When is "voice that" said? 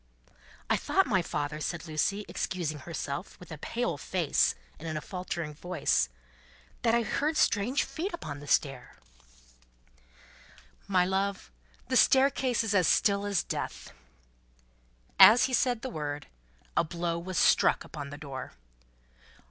5.53-6.95